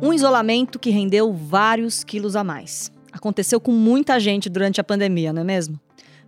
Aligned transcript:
Um 0.00 0.14
isolamento 0.14 0.78
que 0.78 0.88
rendeu 0.88 1.30
vários 1.34 2.02
quilos 2.02 2.34
a 2.34 2.42
mais. 2.42 2.90
Aconteceu 3.12 3.60
com 3.60 3.72
muita 3.72 4.18
gente 4.18 4.48
durante 4.48 4.80
a 4.80 4.84
pandemia, 4.84 5.34
não 5.34 5.42
é 5.42 5.44
mesmo? 5.44 5.78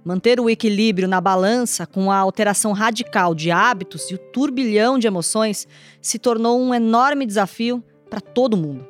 Manter 0.04 0.38
o 0.38 0.51
equilíbrio 0.51 1.08
na 1.08 1.19
balança 1.19 1.87
com 1.87 2.10
a 2.10 2.19
alteração 2.19 2.72
radical 2.72 3.35
de 3.35 3.51
hábitos 3.51 4.10
e 4.10 4.15
o 4.15 4.19
turbilhão 4.19 4.99
de 4.99 5.06
emoções 5.06 5.67
se 6.03 6.19
tornou 6.19 6.60
um 6.60 6.74
enorme 6.74 7.24
desafio 7.24 7.83
para 8.10 8.21
todo 8.21 8.54
mundo. 8.54 8.87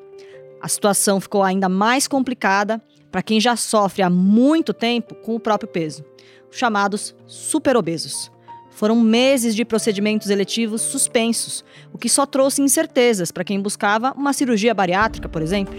A 0.61 0.67
situação 0.67 1.21
ficou 1.21 1.45
ainda 1.45 1.69
mais 1.69 2.09
complicada 2.09 2.83
para 3.11 3.23
quem 3.23 3.41
já 3.41 3.57
sofre 3.57 4.03
há 4.03 4.11
muito 4.11 4.73
tempo 4.73 5.15
com 5.17 5.35
o 5.35 5.41
próprio 5.41 5.69
peso, 5.69 6.05
os 6.51 6.57
chamados 6.57 7.15
superobesos. 7.27 8.31
Foram 8.71 8.97
meses 8.97 9.55
de 9.55 9.65
procedimentos 9.65 10.31
eletivos 10.31 10.81
suspensos, 10.81 11.65
o 11.93 11.99
que 11.99 12.09
só 12.09 12.25
trouxe 12.25 12.63
incertezas 12.63 13.31
para 13.31 13.45
quem 13.45 13.61
buscava 13.61 14.13
uma 14.17 14.33
cirurgia 14.33 14.73
bariátrica, 14.73 15.29
por 15.29 15.43
exemplo. 15.43 15.75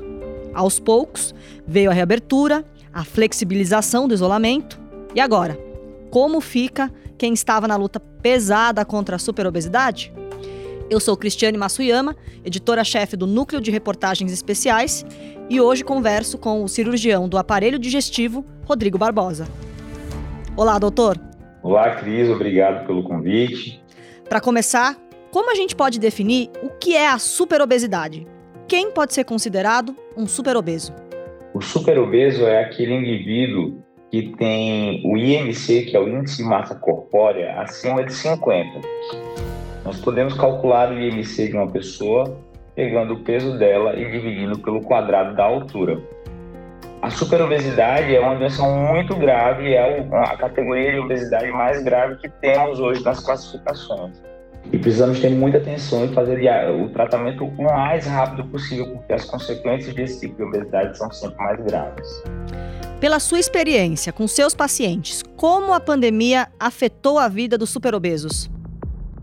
Aos 0.53 0.79
poucos, 0.79 1.33
veio 1.65 1.89
a 1.89 1.93
reabertura, 1.93 2.65
a 2.93 3.03
flexibilização 3.03 4.07
do 4.07 4.13
isolamento 4.13 4.79
e 5.15 5.19
agora, 5.19 5.57
como 6.09 6.41
fica 6.41 6.93
quem 7.17 7.33
estava 7.33 7.67
na 7.67 7.75
luta 7.75 7.99
pesada 7.99 8.83
contra 8.83 9.15
a 9.15 9.19
superobesidade? 9.19 10.13
Eu 10.91 10.99
sou 10.99 11.15
Cristiane 11.15 11.57
Massuyama, 11.57 12.17
editora-chefe 12.43 13.15
do 13.15 13.25
Núcleo 13.25 13.61
de 13.61 13.71
Reportagens 13.71 14.29
Especiais, 14.29 15.05
e 15.49 15.61
hoje 15.61 15.85
converso 15.85 16.37
com 16.37 16.65
o 16.65 16.67
cirurgião 16.67 17.29
do 17.29 17.37
aparelho 17.37 17.79
digestivo, 17.79 18.43
Rodrigo 18.65 18.97
Barbosa. 18.97 19.47
Olá, 20.57 20.77
doutor. 20.77 21.17
Olá, 21.63 21.95
Cris, 21.95 22.27
obrigado 22.27 22.85
pelo 22.85 23.03
convite. 23.03 23.81
Para 24.27 24.41
começar, 24.41 24.97
como 25.31 25.49
a 25.49 25.55
gente 25.55 25.77
pode 25.77 25.97
definir 25.97 26.49
o 26.61 26.69
que 26.71 26.93
é 26.93 27.07
a 27.07 27.17
superobesidade? 27.17 28.27
Quem 28.67 28.91
pode 28.91 29.13
ser 29.13 29.23
considerado 29.23 29.95
um 30.17 30.27
superobeso? 30.27 30.93
O 31.53 31.61
superobeso 31.61 32.43
é 32.43 32.65
aquele 32.65 32.95
indivíduo 32.95 33.81
que 34.11 34.35
tem 34.35 35.01
o 35.05 35.15
IMC, 35.15 35.83
que 35.83 35.95
é 35.95 35.99
o 36.01 36.09
índice 36.09 36.43
de 36.43 36.43
massa 36.43 36.75
corpórea, 36.75 37.61
acima 37.61 38.03
de 38.03 38.13
50. 38.13 38.81
Nós 39.83 39.99
podemos 39.99 40.33
calcular 40.35 40.91
o 40.91 40.99
IMC 40.99 41.47
de 41.47 41.55
uma 41.55 41.67
pessoa 41.67 42.37
pegando 42.75 43.15
o 43.15 43.19
peso 43.19 43.57
dela 43.57 43.95
e 43.95 44.09
dividindo 44.09 44.57
pelo 44.59 44.81
quadrado 44.81 45.35
da 45.35 45.43
altura. 45.43 45.99
A 47.01 47.09
superobesidade 47.09 48.15
é 48.15 48.19
uma 48.19 48.35
doença 48.35 48.63
muito 48.63 49.15
grave, 49.15 49.73
é 49.73 50.07
a 50.11 50.37
categoria 50.37 50.91
de 50.93 50.99
obesidade 50.99 51.51
mais 51.51 51.83
grave 51.83 52.17
que 52.17 52.29
temos 52.29 52.79
hoje 52.79 53.03
nas 53.03 53.19
classificações. 53.19 54.21
E 54.71 54.77
precisamos 54.77 55.19
ter 55.19 55.31
muita 55.31 55.57
atenção 55.57 56.05
e 56.05 56.13
fazer 56.13 56.39
o 56.79 56.89
tratamento 56.89 57.43
o 57.43 57.63
mais 57.63 58.05
rápido 58.05 58.47
possível, 58.49 58.87
porque 58.93 59.13
as 59.13 59.25
consequências 59.25 59.95
desse 59.95 60.19
tipo 60.19 60.37
de 60.37 60.43
obesidade 60.43 60.95
são 60.95 61.11
sempre 61.11 61.37
mais 61.37 61.59
graves. 61.65 62.23
Pela 62.99 63.19
sua 63.19 63.39
experiência 63.39 64.13
com 64.13 64.27
seus 64.27 64.53
pacientes, 64.53 65.23
como 65.35 65.73
a 65.73 65.79
pandemia 65.79 66.47
afetou 66.59 67.17
a 67.17 67.27
vida 67.27 67.57
dos 67.57 67.71
superobesos? 67.71 68.47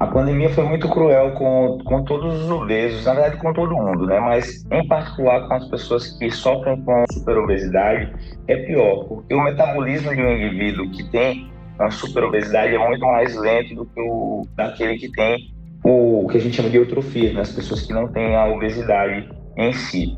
A 0.00 0.06
pandemia 0.06 0.48
foi 0.50 0.64
muito 0.64 0.88
cruel 0.88 1.32
com, 1.32 1.78
com 1.84 2.04
todos 2.04 2.44
os 2.44 2.50
obesos, 2.50 3.04
na 3.04 3.14
verdade 3.14 3.36
com 3.38 3.52
todo 3.52 3.74
mundo, 3.74 4.06
né? 4.06 4.20
Mas 4.20 4.64
em 4.70 4.86
particular 4.86 5.48
com 5.48 5.54
as 5.54 5.66
pessoas 5.68 6.16
que 6.18 6.30
sofrem 6.30 6.80
com 6.82 7.04
superobesidade, 7.12 8.12
é 8.46 8.56
pior, 8.58 9.06
porque 9.06 9.34
o 9.34 9.42
metabolismo 9.42 10.14
de 10.14 10.22
um 10.22 10.36
indivíduo 10.36 10.88
que 10.92 11.02
tem 11.10 11.50
uma 11.76 11.90
superobesidade 11.90 12.74
é 12.74 12.78
muito 12.78 13.04
mais 13.04 13.36
lento 13.36 13.74
do 13.74 13.86
que 13.86 14.00
o 14.00 14.46
daquele 14.54 14.98
que 14.98 15.10
tem 15.10 15.52
o, 15.82 16.28
que 16.30 16.38
a 16.38 16.40
gente 16.40 16.56
chama 16.56 16.70
de 16.70 16.76
eutrofia, 16.76 17.32
né? 17.32 17.40
as 17.40 17.52
pessoas 17.52 17.82
que 17.82 17.92
não 17.92 18.06
têm 18.08 18.36
a 18.36 18.46
obesidade 18.46 19.28
em 19.56 19.72
si. 19.72 20.16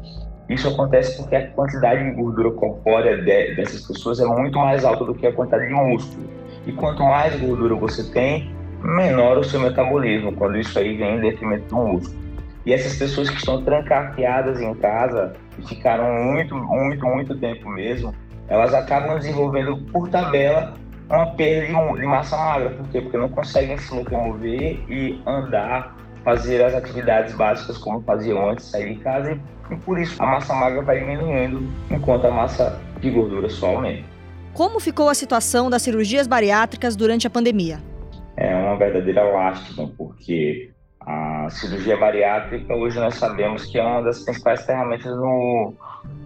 Isso 0.51 0.69
acontece 0.69 1.17
porque 1.17 1.37
a 1.37 1.47
quantidade 1.53 2.05
de 2.05 2.11
gordura 2.21 2.51
corpórea 2.51 3.17
de, 3.17 3.55
dessas 3.55 3.87
pessoas 3.87 4.21
é 4.21 4.27
muito 4.27 4.59
mais 4.59 4.85
alta 4.85 5.05
do 5.05 5.15
que 5.15 5.27
a 5.27 5.33
quantidade 5.33 5.69
de 5.69 5.73
músculo. 5.73 6.29
E 6.67 6.73
quanto 6.73 7.03
mais 7.03 7.39
gordura 7.41 7.75
você 7.77 8.03
tem, 8.11 8.51
menor 8.83 9.39
o 9.39 9.45
seu 9.45 9.61
metabolismo, 9.61 10.33
quando 10.33 10.59
isso 10.59 10.79
aí 10.79 10.97
vem 10.97 11.17
em 11.17 11.21
detrimento 11.21 11.67
do 11.67 11.77
músculo. 11.77 12.21
E 12.67 12.73
essas 12.73 12.97
pessoas 12.97 13.31
que 13.31 13.37
estão 13.37 13.63
trancafiadas 13.63 14.61
em 14.61 14.75
casa 14.75 15.33
e 15.59 15.67
ficaram 15.67 16.13
muito, 16.25 16.55
muito, 16.55 17.07
muito 17.07 17.35
tempo 17.37 17.69
mesmo, 17.69 18.15
elas 18.49 18.75
acabam 18.75 19.19
desenvolvendo 19.19 19.77
por 19.93 20.09
tabela 20.09 20.75
uma 21.09 21.27
perda 21.35 21.67
de, 21.67 22.07
massa 22.07 22.37
magra. 22.37 22.71
Por 22.71 22.89
quê? 22.89 23.01
Porque 23.01 23.17
não 23.17 23.29
conseguem 23.29 23.79
se 23.79 23.95
locomover 23.95 24.79
e 24.89 25.21
andar, 25.27 25.97
fazer 26.23 26.63
as 26.63 26.75
atividades 26.75 27.35
básicas 27.35 27.79
como 27.79 28.03
faziam 28.03 28.51
antes, 28.51 28.67
sair 28.67 28.95
de 28.95 29.01
casa 29.01 29.33
e 29.33 29.41
e 29.71 29.77
por 29.77 29.99
isso 29.99 30.21
a 30.21 30.27
massa 30.27 30.53
magra 30.53 30.83
vai 30.83 30.99
diminuindo, 30.99 31.63
enquanto 31.91 32.27
a 32.27 32.31
massa 32.31 32.81
de 33.01 33.11
gordura 33.11 33.49
só 33.49 33.77
aumenta. 33.77 34.05
Como 34.53 34.81
ficou 34.81 35.09
a 35.09 35.15
situação 35.15 35.71
das 35.71 35.83
cirurgias 35.83 36.27
bariátricas 36.27 36.97
durante 36.97 37.27
a 37.27 37.31
pandemia? 37.31 37.81
É 38.41 38.57
uma 38.57 38.77
verdadeira 38.77 39.23
lástima, 39.23 39.91
porque 39.99 40.71
a 41.01 41.49
cirurgia 41.51 41.97
bariátrica 41.97 42.75
hoje 42.75 42.99
nós 42.99 43.15
sabemos 43.17 43.67
que 43.67 43.79
é 43.79 43.83
uma 43.83 44.03
das 44.03 44.25
principais 44.25 44.65
ferramentas 44.65 45.15
no, 45.15 45.75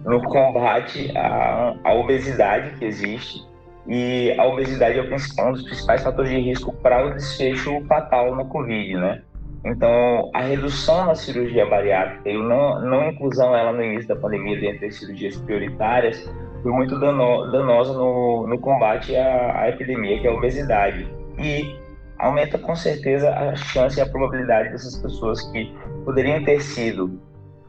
no 0.05 0.21
combate 0.23 1.11
à, 1.17 1.75
à 1.83 1.93
obesidade 1.93 2.77
que 2.79 2.85
existe. 2.85 3.43
E 3.85 4.33
a 4.39 4.45
obesidade 4.45 4.97
é 4.97 5.03
um 5.03 5.51
dos 5.51 5.63
principais 5.63 6.01
fatores 6.03 6.31
de 6.31 6.39
risco 6.39 6.73
para 6.77 7.05
o 7.05 7.13
desfecho 7.13 7.81
fatal 7.85 8.33
na 8.33 8.45
Covid, 8.45 8.95
né? 8.95 9.21
Então, 9.65 10.31
a 10.33 10.41
redução 10.41 11.07
na 11.07 11.15
cirurgia 11.15 11.65
bariátrica 11.65 12.29
e 12.29 12.37
não, 12.37 12.81
não 12.81 13.09
inclusão 13.09 13.55
ela 13.55 13.73
no 13.73 13.83
início 13.83 14.07
da 14.07 14.15
pandemia 14.15 14.59
dentre 14.59 14.87
as 14.87 14.95
cirurgias 14.95 15.35
prioritárias 15.37 16.31
foi 16.61 16.71
muito 16.71 16.99
dano, 16.99 17.51
danosa 17.51 17.93
no, 17.93 18.47
no 18.47 18.57
combate 18.59 19.15
à, 19.15 19.59
à, 19.61 19.69
epidemia, 19.69 20.19
que 20.19 20.27
é 20.27 20.31
a 20.31 20.33
obesidade. 20.33 21.07
E 21.37 21.75
aumenta 22.19 22.57
com 22.57 22.75
certeza 22.75 23.29
a 23.29 23.55
chance 23.55 23.97
e 23.97 24.01
a 24.01 24.05
probabilidade 24.05 24.69
dessas 24.69 24.97
pessoas 24.97 25.41
que 25.51 25.73
poderiam 26.03 26.43
ter 26.43 26.61
sido 26.61 27.19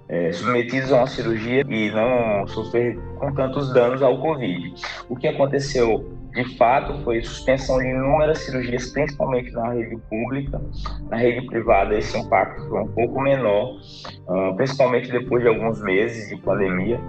é, 0.09 0.33
submetidos 0.33 0.93
a 0.93 0.99
uma 0.99 1.07
cirurgia 1.07 1.65
e 1.69 1.91
não 1.91 2.47
sofrer 2.47 2.99
com 3.19 3.33
tantos 3.35 3.73
danos 3.73 4.03
ao 4.03 4.21
Covid. 4.21 4.75
O 5.09 5.17
que 5.17 5.27
aconteceu 5.27 6.17
de 6.37 6.57
fato 6.57 7.03
foi 7.03 7.23
suspensão 7.23 7.79
de 7.79 7.89
inúmeras 7.89 8.39
cirurgias, 8.41 8.91
principalmente 8.91 9.51
na 9.53 9.73
rede 9.73 9.97
pública. 10.11 10.61
Na 11.09 11.17
rede 11.17 11.47
privada, 11.47 11.97
esse 11.97 12.17
impacto 12.17 12.69
foi 12.69 12.83
um 12.83 12.89
pouco 12.89 13.21
menor, 13.23 13.79
uh, 14.29 14.55
principalmente 14.55 15.11
depois 15.11 15.43
de 15.43 15.49
alguns 15.49 15.81
meses 15.83 16.29
de 16.29 16.37
pandemia. 16.43 17.01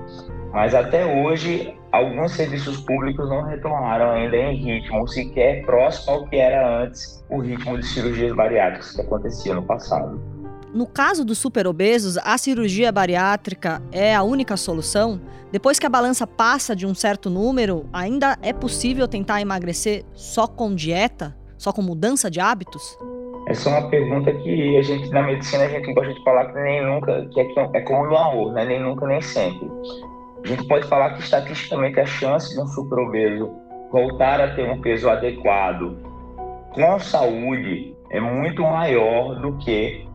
Mas 0.53 0.73
até 0.73 1.05
hoje, 1.05 1.76
alguns 1.97 2.31
serviços 2.33 2.79
públicos 2.81 3.27
não 3.29 3.43
retornaram 3.43 4.11
ainda 4.11 4.35
em 4.37 4.55
ritmo 4.55 5.07
sequer 5.07 5.65
próximo 5.65 6.13
ao 6.13 6.27
que 6.27 6.35
era 6.35 6.83
antes 6.83 7.23
o 7.29 7.39
ritmo 7.39 7.77
de 7.77 7.85
cirurgias 7.85 8.35
bariátricas 8.35 8.95
que 8.95 9.01
acontecia 9.01 9.53
no 9.53 9.63
passado. 9.63 10.19
No 10.73 10.85
caso 10.85 11.25
dos 11.25 11.37
superobesos, 11.37 12.17
a 12.17 12.37
cirurgia 12.37 12.91
bariátrica 12.91 13.81
é 13.91 14.13
a 14.13 14.21
única 14.21 14.55
solução? 14.55 15.19
Depois 15.51 15.79
que 15.79 15.85
a 15.85 15.89
balança 15.89 16.27
passa 16.27 16.75
de 16.75 16.85
um 16.85 16.93
certo 16.93 17.29
número, 17.29 17.85
ainda 17.91 18.37
é 18.41 18.53
possível 18.53 19.07
tentar 19.07 19.41
emagrecer 19.41 20.03
só 20.13 20.45
com 20.45 20.75
dieta? 20.75 21.35
Só 21.57 21.71
com 21.71 21.81
mudança 21.81 22.29
de 22.29 22.39
hábitos? 22.39 22.97
Essa 23.47 23.69
é 23.69 23.79
uma 23.79 23.89
pergunta 23.89 24.31
que 24.31 24.77
a 24.77 24.81
gente, 24.81 25.09
na 25.09 25.23
medicina, 25.23 25.63
a 25.63 25.69
gente 25.69 25.93
gosta 25.93 26.13
de 26.13 26.23
falar 26.23 26.51
que 26.51 26.59
nem 26.59 26.85
nunca, 26.85 27.25
que 27.33 27.39
é, 27.39 27.69
é 27.73 27.81
como 27.81 28.05
no 28.05 28.17
amor, 28.17 28.53
né? 28.53 28.65
nem 28.65 28.79
nunca, 28.79 29.07
nem 29.07 29.21
sempre. 29.21 29.67
A 30.47 30.49
gente 30.49 30.65
pode 30.65 30.87
falar 30.87 31.09
que 31.09 31.19
estatisticamente 31.19 31.99
a 31.99 32.05
chance 32.05 32.53
de 32.53 32.61
um 32.61 32.67
superobeso 32.67 33.51
voltar 33.91 34.39
a 34.39 34.55
ter 34.55 34.69
um 34.71 34.79
peso 34.79 35.09
adequado 35.09 35.97
com 36.71 36.97
saúde 36.99 37.93
é 38.09 38.21
muito 38.21 38.61
maior 38.61 39.35
do 39.41 39.57
que 39.57 40.07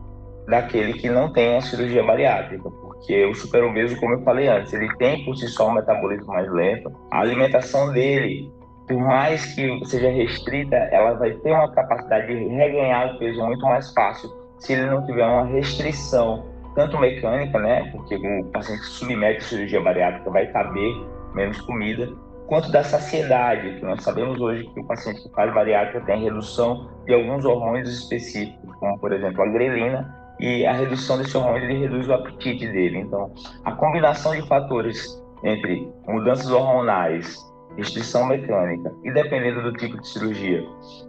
daquele 0.47 0.93
que 0.93 1.07
não 1.07 1.31
tem 1.31 1.55
a 1.55 1.61
cirurgia 1.61 2.03
bariátrica, 2.03 2.67
porque 2.67 3.23
o 3.27 3.35
superobeso, 3.35 3.95
como 3.99 4.15
eu 4.15 4.23
falei 4.23 4.47
antes, 4.47 4.73
ele 4.73 4.91
tem 4.95 5.23
por 5.23 5.35
si 5.35 5.47
só 5.49 5.69
um 5.69 5.73
metabolismo 5.73 6.33
mais 6.33 6.51
lento, 6.51 6.91
a 7.11 7.19
alimentação 7.19 7.93
dele, 7.93 8.51
por 8.87 8.97
mais 8.97 9.53
que 9.53 9.85
seja 9.85 10.09
restrita, 10.09 10.75
ela 10.75 11.13
vai 11.13 11.33
ter 11.33 11.51
uma 11.51 11.71
capacidade 11.71 12.25
de 12.25 12.47
reganhar 12.47 13.13
o 13.13 13.19
peso 13.19 13.39
muito 13.45 13.63
mais 13.63 13.93
fácil 13.93 14.31
se 14.57 14.73
ele 14.73 14.87
não 14.87 15.05
tiver 15.05 15.27
uma 15.27 15.45
restrição, 15.45 16.43
tanto 16.75 16.99
mecânica, 16.99 17.59
né, 17.59 17.89
porque 17.91 18.15
o 18.15 18.45
paciente 18.51 18.83
submete 18.83 19.37
a 19.37 19.41
cirurgia 19.41 19.81
bariátrica 19.81 20.29
vai 20.29 20.47
caber 20.47 20.93
menos 21.33 21.59
comida, 21.61 22.09
quanto 22.47 22.71
da 22.71 22.83
saciedade, 22.83 23.75
que 23.75 23.81
nós 23.81 24.03
sabemos 24.03 24.39
hoje 24.39 24.63
que 24.73 24.79
o 24.79 24.85
paciente 24.85 25.21
que 25.23 25.29
faz 25.33 25.53
bariátrica 25.53 26.05
tem 26.05 26.23
redução 26.23 26.89
de 27.05 27.13
alguns 27.13 27.45
hormônios 27.45 27.89
específicos, 27.89 28.75
como 28.75 28.99
por 28.99 29.11
exemplo 29.11 29.41
a 29.41 29.47
grelina, 29.47 30.23
e 30.39 30.65
a 30.65 30.73
redução 30.73 31.17
desse 31.17 31.37
hormônio 31.37 31.63
ele 31.63 31.79
reduz 31.79 32.07
o 32.07 32.13
apetite 32.13 32.67
dele. 32.67 32.99
Então, 32.99 33.31
a 33.63 33.71
combinação 33.71 34.33
de 34.35 34.45
fatores 34.47 35.23
entre 35.43 35.91
mudanças 36.07 36.49
hormonais 36.49 37.37
restrição 37.77 38.25
mecânica 38.25 38.93
e 39.03 39.11
dependendo 39.11 39.63
do 39.63 39.73
tipo 39.73 39.99
de 39.99 40.07
cirurgia, 40.07 40.63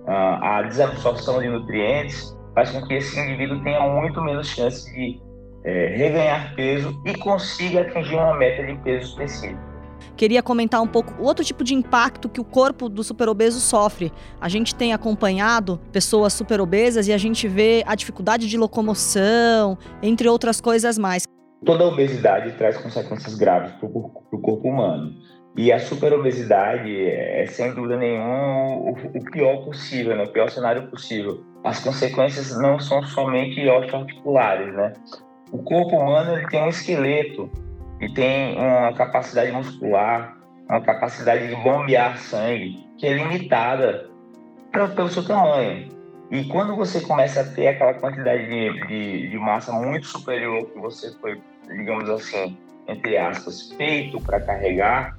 a 0.07 0.63
desabsorção 0.63 1.41
de 1.41 1.49
nutrientes 1.49 2.37
faz 2.55 2.71
com 2.71 2.87
que 2.87 2.95
esse 2.95 3.19
indivíduo 3.19 3.63
tenha 3.63 3.81
muito 3.81 4.23
menos 4.23 4.47
chance 4.49 4.93
de 4.95 5.21
é, 5.65 5.97
reganhar 5.97 6.55
peso 6.55 7.01
e 7.05 7.15
consiga 7.15 7.81
atingir 7.81 8.15
uma 8.15 8.37
meta 8.37 8.65
de 8.65 8.75
peso 8.83 9.09
específica 9.11 9.75
queria 10.17 10.43
comentar 10.43 10.81
um 10.81 10.87
pouco 10.87 11.15
o 11.21 11.25
outro 11.25 11.45
tipo 11.45 11.65
de 11.65 11.75
impacto 11.75 12.29
que 12.29 12.41
o 12.41 12.45
corpo 12.45 12.89
do 12.89 13.03
superobeso 13.03 13.61
sofre. 13.61 14.13
A 14.41 14.49
gente 14.49 14.75
tem 14.75 14.93
acompanhado 14.93 15.81
pessoas 15.93 16.33
superobesas 16.33 17.09
e 17.09 17.13
a 17.13 17.19
gente 17.19 17.49
vê 17.49 17.83
a 17.87 17.95
dificuldade 17.95 18.49
de 18.49 18.57
locomoção, 18.57 19.77
entre 20.03 20.29
outras 20.29 20.61
coisas 20.61 20.99
mais. 20.99 21.25
Toda 21.65 21.87
obesidade 21.87 22.53
traz 22.53 22.77
consequências 22.77 23.35
graves 23.35 23.73
para 23.73 23.87
o 23.87 24.41
corpo 24.41 24.69
humano. 24.69 25.15
E 25.57 25.73
a 25.73 25.79
superobesidade 25.79 26.91
é, 27.07 27.47
sem 27.47 27.73
dúvida 27.73 27.97
nenhuma, 27.97 28.91
o, 28.91 29.25
pior 29.31 29.65
possível, 29.65 30.17
né? 30.17 30.25
o 30.25 30.33
pior 30.33 30.51
cenário 30.51 30.89
possível. 30.89 31.45
As 31.63 31.79
consequências 31.79 32.59
não 32.59 32.79
são 32.81 33.03
somente 33.05 33.67
osteoarticulares, 33.67 34.75
né? 34.75 34.93
O 35.55 35.59
corpo 35.63 35.97
humano 35.97 36.37
ele 36.37 36.49
tem 36.49 36.61
um 36.65 36.69
esqueleto 36.69 37.49
e 38.01 38.13
tem 38.13 38.59
uma 38.59 38.93
capacidade 38.93 39.53
muscular, 39.53 40.37
uma 40.69 40.81
capacidade 40.81 41.47
de 41.47 41.55
bombear 41.55 42.19
sangue 42.19 42.85
que 42.99 43.07
é 43.07 43.13
limitada 43.13 44.11
pelo 44.73 45.09
seu 45.09 45.25
tamanho. 45.25 45.89
E 46.33 46.43
quando 46.47 46.75
você 46.75 47.01
começa 47.03 47.43
a 47.43 47.45
ter 47.45 47.69
aquela 47.69 47.95
quantidade 47.95 48.49
de, 48.49 48.87
de, 48.89 49.31
de 49.31 49.39
massa 49.39 49.71
muito 49.71 50.09
superior 50.09 50.67
que 50.73 50.81
você 50.81 51.17
foi, 51.21 51.41
digamos 51.69 52.11
assim, 52.11 52.59
entre 52.89 53.17
aspas, 53.17 53.71
feito 53.77 54.21
para 54.23 54.41
carregar, 54.41 55.17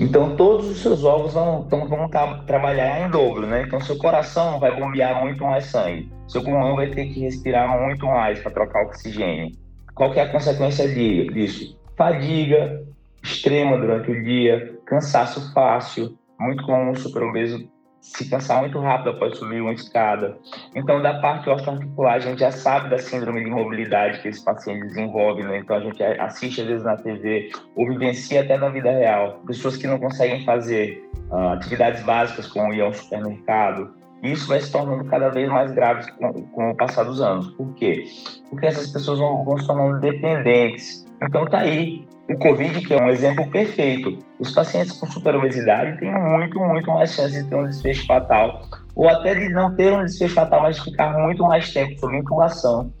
então 0.00 0.34
todos 0.34 0.68
os 0.68 0.82
seus 0.82 1.04
órgãos 1.04 1.32
vão, 1.32 1.62
vão, 1.62 1.86
vão 1.86 2.08
trabalhar 2.44 3.06
em 3.06 3.08
dobro, 3.08 3.46
né? 3.46 3.62
Então 3.62 3.80
seu 3.80 3.96
coração 3.98 4.58
vai 4.58 4.76
bombear 4.76 5.22
muito 5.22 5.44
mais 5.44 5.66
sangue, 5.66 6.10
seu 6.26 6.42
pulmão 6.42 6.74
vai 6.74 6.90
ter 6.90 7.06
que 7.06 7.20
respirar 7.20 7.68
muito 7.80 8.04
mais 8.04 8.40
para 8.40 8.50
trocar 8.50 8.82
oxigênio. 8.82 9.64
Qual 9.96 10.12
que 10.12 10.20
é 10.20 10.22
a 10.22 10.28
consequência 10.30 10.86
disso? 10.86 11.76
fadiga 11.96 12.84
extrema 13.22 13.78
durante 13.78 14.10
o 14.10 14.22
dia, 14.22 14.78
cansaço 14.86 15.52
fácil, 15.52 16.16
muito 16.38 16.64
comum 16.64 16.92
o 16.92 16.96
superobeso 16.96 17.68
se 18.00 18.30
cansar 18.30 18.60
muito 18.60 18.78
rápido 18.78 19.10
após 19.10 19.36
subir 19.36 19.60
uma 19.60 19.72
escada. 19.72 20.36
Então, 20.76 21.02
da 21.02 21.14
parte 21.14 21.50
osteoarticular, 21.50 22.14
a 22.14 22.18
gente 22.20 22.38
já 22.38 22.52
sabe 22.52 22.88
da 22.88 22.98
síndrome 22.98 23.42
de 23.42 23.50
mobilidade 23.50 24.20
que 24.20 24.28
esse 24.28 24.44
paciente 24.44 24.86
desenvolve, 24.86 25.42
né? 25.42 25.58
Então, 25.58 25.76
a 25.76 25.80
gente 25.80 26.00
assiste 26.02 26.60
às 26.60 26.68
vezes 26.68 26.84
na 26.84 26.96
TV 26.96 27.50
ou 27.74 27.88
vivencia 27.88 28.42
até 28.42 28.56
na 28.56 28.68
vida 28.68 28.92
real. 28.92 29.40
Pessoas 29.44 29.76
que 29.76 29.88
não 29.88 29.98
conseguem 29.98 30.44
fazer 30.44 31.02
uh, 31.30 31.48
atividades 31.54 32.04
básicas, 32.04 32.46
como 32.46 32.72
ir 32.72 32.80
ao 32.80 32.92
supermercado. 32.92 33.92
Isso 34.22 34.48
vai 34.48 34.60
se 34.60 34.72
tornando 34.72 35.04
cada 35.04 35.28
vez 35.28 35.48
mais 35.48 35.72
grave 35.72 36.10
com, 36.12 36.32
com 36.32 36.70
o 36.70 36.76
passar 36.76 37.04
dos 37.04 37.20
anos. 37.20 37.48
Por 37.52 37.74
quê? 37.74 38.04
Porque 38.50 38.66
essas 38.66 38.90
pessoas 38.90 39.18
vão, 39.18 39.44
vão 39.44 39.58
se 39.58 39.66
tornando 39.66 40.00
dependentes 40.00 41.06
então 41.22 41.46
tá 41.46 41.60
aí 41.60 42.06
o 42.28 42.36
Covid, 42.38 42.80
que 42.86 42.92
é 42.92 43.02
um 43.02 43.08
exemplo 43.08 43.48
perfeito. 43.50 44.18
Os 44.38 44.52
pacientes 44.52 44.92
com 44.98 45.06
superobesidade 45.06 45.98
têm 45.98 46.12
muito, 46.12 46.58
muito 46.58 46.90
mais 46.90 47.14
chance 47.14 47.42
de 47.42 47.48
ter 47.48 47.54
um 47.54 47.66
desfecho 47.66 48.06
fatal, 48.06 48.62
ou 48.94 49.08
até 49.08 49.34
de 49.34 49.48
não 49.50 49.74
ter 49.74 49.92
um 49.92 50.04
desfecho 50.04 50.34
fatal, 50.34 50.62
mas 50.62 50.78
ficar 50.78 51.16
muito 51.18 51.42
mais 51.44 51.72
tempo 51.72 51.98
sob 51.98 52.16
intubação, 52.16 52.92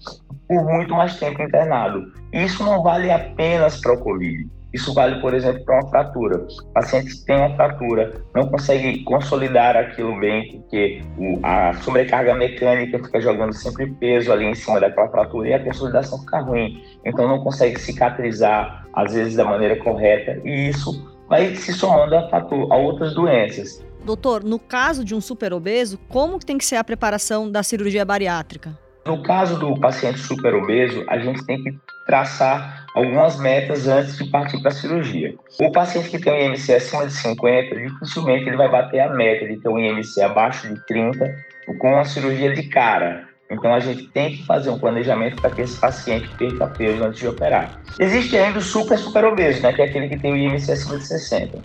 por 0.48 0.64
muito 0.64 0.94
mais 0.94 1.18
tempo 1.18 1.42
internado. 1.42 2.04
Isso 2.32 2.64
não 2.64 2.82
vale 2.82 3.10
apenas 3.10 3.80
para 3.80 3.94
o 3.94 3.98
Covid. 3.98 4.48
Isso 4.76 4.92
vale, 4.92 5.18
por 5.22 5.32
exemplo, 5.32 5.64
para 5.64 5.80
uma 5.80 5.88
fratura. 5.88 6.36
O 6.36 6.72
paciente 6.74 7.24
tem 7.24 7.34
uma 7.34 7.56
fratura 7.56 8.22
não 8.34 8.46
consegue 8.46 9.02
consolidar 9.04 9.74
aquilo 9.74 10.20
bem, 10.20 10.60
porque 10.60 11.02
a 11.42 11.72
sobrecarga 11.80 12.34
mecânica 12.34 13.02
fica 13.02 13.18
jogando 13.18 13.54
sempre 13.54 13.90
peso 13.92 14.30
ali 14.30 14.44
em 14.44 14.54
cima 14.54 14.78
daquela 14.78 15.08
fratura 15.08 15.48
e 15.48 15.54
a 15.54 15.64
consolidação 15.64 16.18
fica 16.20 16.40
ruim. 16.40 16.84
Então 17.06 17.26
não 17.26 17.42
consegue 17.42 17.80
cicatrizar, 17.80 18.86
às 18.92 19.14
vezes, 19.14 19.34
da 19.34 19.46
maneira 19.46 19.76
correta, 19.76 20.38
e 20.44 20.68
isso 20.68 21.10
vai 21.26 21.54
se 21.54 21.72
somando 21.72 22.14
a, 22.14 22.28
fator, 22.28 22.70
a 22.70 22.76
outras 22.76 23.14
doenças. 23.14 23.82
Doutor, 24.04 24.44
no 24.44 24.58
caso 24.58 25.02
de 25.02 25.14
um 25.14 25.22
superobeso, 25.22 25.98
como 26.10 26.38
tem 26.38 26.58
que 26.58 26.66
ser 26.66 26.76
a 26.76 26.84
preparação 26.84 27.50
da 27.50 27.62
cirurgia 27.62 28.04
bariátrica? 28.04 28.78
No 29.06 29.22
caso 29.22 29.58
do 29.58 29.80
paciente 29.80 30.18
superobeso, 30.18 31.02
a 31.08 31.18
gente 31.18 31.44
tem 31.46 31.62
que 31.62 31.74
traçar 32.06 32.85
algumas 32.96 33.38
metas 33.38 33.86
antes 33.86 34.16
de 34.16 34.24
partir 34.30 34.58
para 34.62 34.70
a 34.70 34.74
cirurgia. 34.74 35.34
O 35.60 35.70
paciente 35.70 36.08
que 36.08 36.18
tem 36.18 36.32
um 36.32 36.50
IMC 36.50 36.72
acima 36.72 37.06
de 37.06 37.12
50, 37.12 37.76
dificilmente 37.76 38.48
ele 38.48 38.56
vai 38.56 38.70
bater 38.70 39.00
a 39.00 39.10
meta 39.10 39.46
de 39.46 39.58
ter 39.58 39.68
um 39.68 39.78
IMC 39.78 40.22
abaixo 40.22 40.66
de 40.66 40.80
30 40.86 41.36
com 41.78 41.98
a 41.98 42.04
cirurgia 42.04 42.54
de 42.54 42.62
cara. 42.62 43.28
Então 43.50 43.72
a 43.74 43.80
gente 43.80 44.08
tem 44.08 44.34
que 44.34 44.46
fazer 44.46 44.70
um 44.70 44.78
planejamento 44.78 45.36
para 45.36 45.50
que 45.50 45.60
esse 45.60 45.78
paciente 45.78 46.26
perca 46.36 46.66
peso 46.68 47.04
antes 47.04 47.20
de 47.20 47.28
operar. 47.28 47.78
Existe 48.00 48.34
ainda 48.36 48.58
o 48.58 48.62
super 48.62 48.96
super 48.98 49.26
obeso, 49.26 49.62
né, 49.62 49.74
que 49.74 49.82
é 49.82 49.84
aquele 49.84 50.08
que 50.08 50.18
tem 50.18 50.32
o 50.32 50.36
IMC 50.36 50.72
acima 50.72 50.96
de 50.96 51.06
60. 51.06 51.58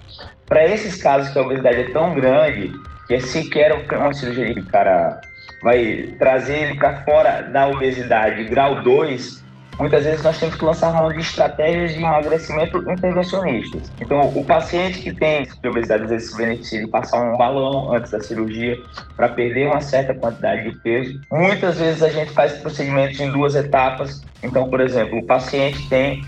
Para 0.45 0.68
esses 0.68 1.01
casos 1.01 1.31
que 1.31 1.39
a 1.39 1.44
obesidade 1.44 1.80
é 1.80 1.89
tão 1.92 2.13
grande 2.13 2.74
que 3.07 3.16
é 3.16 3.19
sequer 3.22 3.72
uma 3.74 4.13
cirurgia 4.13 4.54
de 4.54 4.62
cara 4.63 5.22
vai 5.63 6.13
trazer 6.19 6.57
ele 6.57 6.75
para 6.75 7.04
fora 7.04 7.42
da 7.44 7.68
obesidade 7.68 8.44
grau 8.45 8.81
2, 8.81 9.41
muitas 9.81 10.04
vezes 10.04 10.24
nós 10.24 10.39
temos 10.39 10.56
que 10.56 10.63
lançar 10.63 10.94
mão 10.94 11.12
de 11.12 11.19
estratégias 11.19 11.94
de 11.94 12.00
emagrecimento 12.00 12.78
intervencionistas. 12.89 13.92
Então, 14.00 14.22
o 14.36 14.45
paciente 14.45 15.00
que 15.00 15.13
tem 15.13 15.48
obesidade, 15.66 16.04
às 16.04 16.10
vezes 16.10 16.30
se 16.30 16.38
beneficia 16.38 16.81
de 16.81 16.88
passar 16.88 17.19
um 17.19 17.36
balão 17.36 17.92
antes 17.94 18.12
da 18.12 18.19
cirurgia 18.22 18.78
para 19.16 19.30
perder 19.30 19.68
uma 19.68 19.81
certa 19.81 20.13
quantidade 20.13 20.69
de 20.69 20.78
peso. 20.80 21.19
Muitas 21.31 21.80
vezes 21.80 22.04
a 22.04 22.10
gente 22.10 22.31
faz 22.31 22.54
procedimentos 22.54 23.19
em 23.19 23.31
duas 23.31 23.56
etapas. 23.56 24.22
Então, 24.44 24.69
por 24.69 24.80
exemplo, 24.80 25.18
o 25.18 25.25
paciente 25.25 25.89
tem 25.89 26.24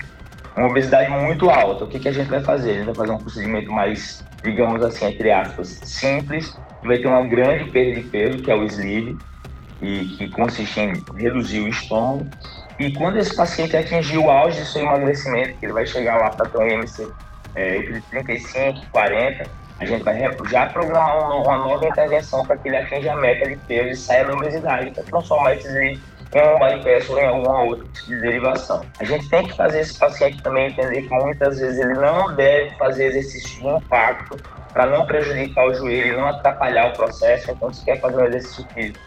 uma 0.58 0.68
obesidade 0.68 1.12
muito 1.12 1.50
alta. 1.50 1.86
O 1.86 1.88
que, 1.88 2.00
que 2.00 2.10
a 2.10 2.12
gente 2.12 2.30
vai 2.30 2.42
fazer? 2.42 2.72
A 2.72 2.74
gente 2.76 2.86
vai 2.86 2.96
fazer 2.96 3.12
um 3.12 3.20
procedimento 3.20 3.72
mais, 3.72 4.26
digamos 4.44 4.84
assim, 4.84 5.06
entre 5.06 5.32
aspas, 5.32 5.80
simples, 5.84 6.58
vai 6.84 6.98
ter 6.98 7.08
uma 7.08 7.24
grande 7.28 7.70
perda 7.70 8.02
de 8.02 8.08
peso, 8.08 8.40
que 8.40 8.50
é 8.50 8.56
o 8.56 8.64
sleeve, 8.64 9.16
e 9.80 10.06
que 10.18 10.30
consiste 10.30 10.80
em 10.80 10.94
reduzir 11.18 11.60
o 11.60 11.68
estômago 11.68 12.26
e 12.80 12.92
quando 12.94 13.18
esse 13.18 13.36
paciente 13.36 13.78
atingir 13.78 14.18
o 14.18 14.30
auge 14.30 14.60
do 14.60 14.66
seu 14.66 14.82
emagrecimento, 14.82 15.58
que 15.60 15.66
ele 15.66 15.74
vai 15.74 15.86
chegar 15.86 16.18
lá 16.18 16.30
para 16.30 16.50
ter 16.50 16.58
um 16.58 16.68
IMC 16.68 17.08
é, 17.56 17.78
entre 17.78 18.02
35 18.10 18.80
e 18.80 18.86
40, 18.88 19.44
a 19.80 19.86
gente 19.86 20.04
vai 20.04 20.20
já 20.50 20.68
programar 20.68 21.42
uma, 21.42 21.58
nova 21.58 21.88
intervenção 21.88 22.46
para 22.46 22.58
que 22.58 22.68
ele 22.68 22.78
atinja 22.78 23.14
a 23.14 23.16
meta 23.16 23.48
de 23.48 23.56
peso 23.58 23.90
e 23.90 23.96
saia 23.96 24.26
da 24.26 24.34
obesidade, 24.34 24.92
para 24.92 25.04
transformar 25.04 25.56
esses 25.56 25.74
em 25.76 26.00
um 26.36 26.58
bypass 26.58 27.10
ou 27.10 27.20
em 27.20 27.26
alguma 27.28 27.64
outra 27.64 27.86
tipo 27.90 28.08
de 28.08 28.22
derivação. 28.22 28.84
A 29.00 29.04
gente 29.04 29.30
tem 29.30 29.46
que 29.46 29.56
fazer 29.56 29.82
esse 29.82 30.00
paciente 30.00 30.42
também 30.42 30.68
entender 30.68 31.04
que 31.04 31.10
muitas 31.10 31.60
vezes 31.60 31.80
ele 31.80 31.94
não 31.94 32.34
deve 32.36 32.72
fazer 32.78 33.06
exercício 33.06 33.62
de 33.62 33.68
impacto 33.68 34.38
para 34.74 34.88
não 34.88 35.06
prejudicar 35.06 35.68
o 35.68 35.74
joelho 35.76 36.18
não 36.18 36.30
atrapalhar 36.30 36.88
o 36.88 36.94
processo. 36.94 37.52
Então, 37.52 37.72
se 37.72 37.86
quer 37.86 38.00
fazer 38.00 38.18
um 38.18 38.26
exercício 38.26 38.66
físico 38.74 39.00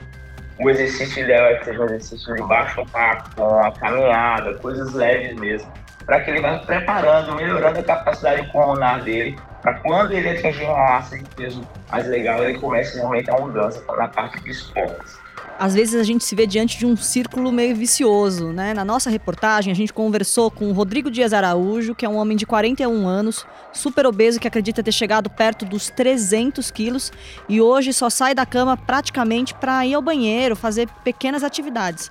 o 0.58 0.70
exercício 0.70 1.22
ideal 1.22 1.46
é 1.46 1.54
que 1.56 1.64
seja 1.66 1.80
um 1.80 1.84
exercício 1.84 2.34
de 2.34 2.42
baixo 2.42 2.80
impacto, 2.80 3.42
uma 3.42 3.70
caminhada, 3.72 4.54
coisas 4.54 4.92
leves 4.94 5.36
mesmo, 5.36 5.70
para 6.04 6.20
que 6.20 6.30
ele 6.30 6.40
vá 6.40 6.58
preparando, 6.58 7.34
melhorando 7.34 7.80
a 7.80 7.82
capacidade 7.82 8.50
pulmonar 8.52 9.02
dele, 9.02 9.38
para 9.60 9.74
quando 9.80 10.12
ele 10.12 10.30
atingir 10.30 10.64
uma 10.64 10.76
massa 10.76 11.18
de 11.18 11.24
peso 11.34 11.66
mais 11.90 12.06
legal, 12.06 12.42
ele 12.42 12.58
comece 12.58 12.96
realmente 12.96 13.30
a 13.30 13.38
mudança 13.38 13.82
na 13.96 14.08
parte 14.08 14.40
de 14.42 14.50
esportes 14.50 15.25
às 15.58 15.74
vezes 15.74 15.94
a 15.94 16.02
gente 16.02 16.24
se 16.24 16.34
vê 16.34 16.46
diante 16.46 16.78
de 16.78 16.86
um 16.86 16.96
círculo 16.96 17.50
meio 17.50 17.74
vicioso, 17.74 18.52
né? 18.52 18.74
Na 18.74 18.84
nossa 18.84 19.08
reportagem, 19.08 19.72
a 19.72 19.76
gente 19.76 19.92
conversou 19.92 20.50
com 20.50 20.68
o 20.68 20.72
Rodrigo 20.72 21.10
Dias 21.10 21.32
Araújo, 21.32 21.94
que 21.94 22.04
é 22.04 22.08
um 22.08 22.16
homem 22.16 22.36
de 22.36 22.44
41 22.44 23.06
anos, 23.06 23.46
super 23.72 24.06
obeso, 24.06 24.38
que 24.38 24.48
acredita 24.48 24.82
ter 24.82 24.92
chegado 24.92 25.30
perto 25.30 25.64
dos 25.64 25.88
300 25.90 26.70
quilos 26.70 27.12
e 27.48 27.60
hoje 27.60 27.92
só 27.92 28.10
sai 28.10 28.34
da 28.34 28.44
cama 28.44 28.76
praticamente 28.76 29.54
para 29.54 29.86
ir 29.86 29.94
ao 29.94 30.02
banheiro, 30.02 30.54
fazer 30.54 30.88
pequenas 31.02 31.42
atividades. 31.42 32.10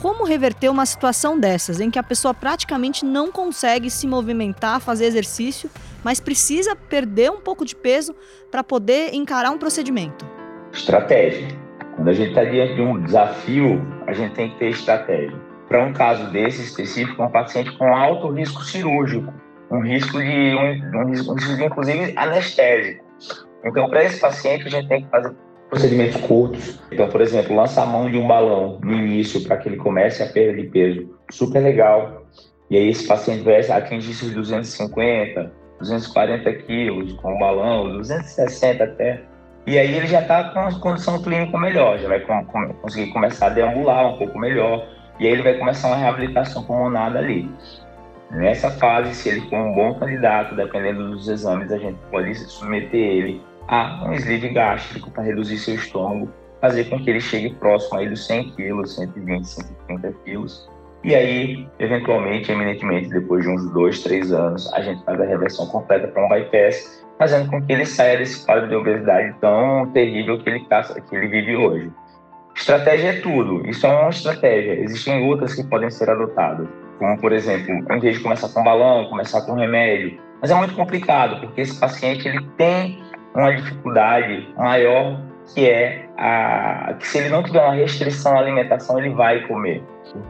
Como 0.00 0.24
reverter 0.24 0.68
uma 0.68 0.86
situação 0.86 1.38
dessas, 1.38 1.80
em 1.80 1.90
que 1.90 1.98
a 1.98 2.02
pessoa 2.02 2.34
praticamente 2.34 3.04
não 3.04 3.30
consegue 3.30 3.90
se 3.90 4.06
movimentar, 4.06 4.80
fazer 4.80 5.04
exercício, 5.04 5.70
mas 6.02 6.18
precisa 6.18 6.74
perder 6.74 7.30
um 7.30 7.40
pouco 7.40 7.64
de 7.64 7.76
peso 7.76 8.14
para 8.50 8.64
poder 8.64 9.14
encarar 9.14 9.50
um 9.50 9.58
procedimento? 9.58 10.26
Estratégia 10.72 11.63
quando 11.96 12.08
a 12.08 12.12
gente 12.12 12.30
está 12.30 12.44
diante 12.44 12.74
de 12.74 12.82
um 12.82 13.00
desafio, 13.00 13.80
a 14.06 14.12
gente 14.12 14.34
tem 14.34 14.50
que 14.50 14.58
ter 14.58 14.70
estratégia. 14.70 15.36
Para 15.68 15.84
um 15.84 15.92
caso 15.92 16.30
desse 16.30 16.62
específico, 16.62 17.22
um 17.22 17.30
paciente 17.30 17.72
com 17.78 17.94
alto 17.94 18.30
risco 18.30 18.62
cirúrgico, 18.62 19.32
um 19.70 19.80
risco 19.80 20.18
de, 20.18 20.54
um, 20.54 21.00
um 21.00 21.06
risco, 21.06 21.34
de 21.34 21.64
inclusive 21.64 22.12
anestésico. 22.16 23.04
Então, 23.64 23.88
para 23.88 24.04
esse 24.04 24.20
paciente, 24.20 24.66
a 24.66 24.70
gente 24.70 24.88
tem 24.88 25.04
que 25.04 25.10
fazer 25.10 25.32
procedimentos 25.70 26.20
curtos. 26.20 26.80
Então, 26.92 27.08
por 27.08 27.20
exemplo, 27.20 27.56
lançar 27.56 27.82
a 27.82 27.86
mão 27.86 28.10
de 28.10 28.18
um 28.18 28.26
balão 28.26 28.78
no 28.82 28.92
início 28.92 29.42
para 29.42 29.56
que 29.56 29.68
ele 29.68 29.76
comece 29.76 30.22
a 30.22 30.26
perda 30.26 30.60
de 30.60 30.68
peso, 30.68 31.08
super 31.30 31.60
legal. 31.60 32.26
E 32.70 32.76
aí 32.76 32.88
esse 32.88 33.06
paciente 33.06 33.42
vai 33.42 33.58
atingir 33.58 34.10
esses 34.10 34.32
250, 34.32 35.52
240 35.78 36.52
quilos, 36.54 37.12
com 37.14 37.34
o 37.34 37.38
balão, 37.38 37.96
260 37.98 38.84
até. 38.84 39.22
E 39.66 39.78
aí 39.78 39.94
ele 39.94 40.06
já 40.06 40.20
está 40.20 40.44
com 40.50 40.60
uma 40.60 40.78
condição 40.78 41.22
clínica 41.22 41.58
melhor, 41.58 41.98
já 41.98 42.08
vai 42.08 42.20
com, 42.20 42.44
com, 42.46 42.68
conseguir 42.74 43.10
começar 43.12 43.46
a 43.46 43.50
deambular 43.50 44.14
um 44.14 44.18
pouco 44.18 44.38
melhor, 44.38 44.86
e 45.18 45.26
aí 45.26 45.32
ele 45.32 45.42
vai 45.42 45.54
começar 45.54 45.88
uma 45.88 45.96
reabilitação 45.96 46.64
pulmonar 46.64 47.16
ali. 47.16 47.50
Nessa 48.30 48.70
fase, 48.70 49.14
se 49.14 49.28
ele 49.28 49.40
for 49.48 49.56
um 49.56 49.74
bom 49.74 49.94
candidato, 49.94 50.54
dependendo 50.54 51.10
dos 51.10 51.28
exames, 51.28 51.70
a 51.70 51.78
gente 51.78 51.98
pode 52.10 52.34
submeter 52.34 53.00
ele 53.00 53.42
a 53.68 54.04
um 54.06 54.12
sleeve 54.14 54.50
gástrico 54.50 55.10
para 55.10 55.22
reduzir 55.22 55.58
seu 55.58 55.76
estômago, 55.76 56.30
fazer 56.60 56.84
com 56.84 56.98
que 56.98 57.08
ele 57.08 57.20
chegue 57.20 57.54
próximo 57.54 57.98
aí 57.98 58.08
dos 58.08 58.26
100 58.26 58.50
quilos, 58.50 58.96
120, 58.96 59.44
130 59.44 60.12
quilos. 60.24 60.68
E 61.04 61.14
aí, 61.14 61.68
eventualmente, 61.78 62.50
eminentemente, 62.50 63.10
depois 63.10 63.44
de 63.44 63.50
uns 63.50 63.70
dois, 63.72 64.02
três 64.02 64.32
anos, 64.32 64.72
a 64.72 64.80
gente 64.80 65.04
faz 65.04 65.20
a 65.20 65.24
reversão 65.24 65.66
completa 65.66 66.08
para 66.08 66.24
um 66.24 66.28
bypass, 66.28 67.03
fazendo 67.24 67.50
com 67.50 67.62
que 67.62 67.72
ele 67.72 67.86
saia 67.86 68.18
desse 68.18 68.44
quadro 68.44 68.68
de 68.68 68.74
obesidade 68.74 69.34
tão 69.40 69.90
terrível 69.92 70.38
que 70.38 70.50
ele, 70.50 70.60
que 70.60 71.16
ele 71.16 71.28
vive 71.28 71.56
hoje. 71.56 71.90
Estratégia 72.54 73.08
é 73.08 73.20
tudo, 73.20 73.66
isso 73.66 73.86
é 73.86 73.88
uma 73.88 74.10
estratégia. 74.10 74.74
Existem 74.74 75.26
outras 75.26 75.54
que 75.54 75.64
podem 75.64 75.90
ser 75.90 76.10
adotadas, 76.10 76.68
como, 76.98 77.18
por 77.18 77.32
exemplo, 77.32 77.74
em 77.90 77.98
vez 77.98 78.18
de 78.18 78.22
começar 78.22 78.48
com 78.50 78.62
balão, 78.62 79.06
começar 79.06 79.40
com 79.40 79.54
remédio. 79.54 80.20
Mas 80.40 80.50
é 80.50 80.54
muito 80.54 80.74
complicado, 80.74 81.40
porque 81.40 81.62
esse 81.62 81.80
paciente 81.80 82.28
ele 82.28 82.46
tem 82.58 83.02
uma 83.34 83.54
dificuldade 83.54 84.46
maior 84.56 85.18
que 85.54 85.68
é 85.68 86.06
a 86.16 86.94
que 86.98 87.06
se 87.06 87.18
ele 87.18 87.28
não 87.30 87.42
tiver 87.42 87.62
uma 87.62 87.74
restrição 87.74 88.36
à 88.36 88.38
alimentação 88.38 88.98
ele 88.98 89.10
vai 89.10 89.46
comer 89.46 89.82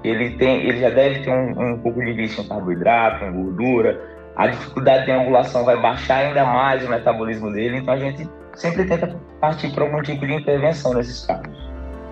ele 0.02 0.30
tem 0.30 0.66
ele 0.66 0.80
já 0.80 0.90
deve 0.90 1.20
ter 1.20 1.30
um, 1.30 1.74
um 1.74 1.78
pouco 1.78 2.04
de 2.04 2.12
vício 2.14 2.42
em 2.42 2.48
carboidrato 2.48 3.24
em 3.24 3.32
gordura 3.32 4.13
a 4.36 4.46
dificuldade 4.48 5.06
de 5.06 5.12
angulação 5.12 5.64
vai 5.64 5.80
baixar 5.80 6.16
ainda 6.16 6.44
mais 6.44 6.84
o 6.84 6.88
metabolismo 6.88 7.52
dele 7.52 7.78
então 7.78 7.94
a 7.94 7.98
gente 7.98 8.28
sempre 8.54 8.84
tenta 8.84 9.18
partir 9.40 9.72
para 9.72 9.84
algum 9.84 10.02
tipo 10.02 10.26
de 10.26 10.34
intervenção 10.34 10.94
nesses 10.94 11.24
casos 11.26 11.52